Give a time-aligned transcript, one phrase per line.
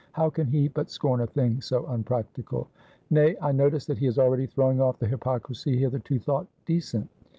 [0.13, 2.67] How can he but scorn a thing so unpractical?
[3.11, 7.07] Nay, I notice that he is already throwing off the hypocrisy hitherto thought decent.